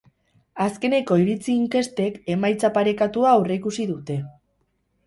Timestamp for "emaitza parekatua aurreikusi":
2.37-3.89